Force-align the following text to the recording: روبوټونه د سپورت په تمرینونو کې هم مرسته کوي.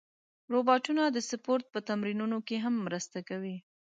روبوټونه 0.53 1.03
د 1.09 1.17
سپورت 1.29 1.65
په 1.73 1.79
تمرینونو 1.89 2.37
کې 2.47 2.57
هم 2.65 2.75
مرسته 2.85 3.19
کوي. 3.29 3.57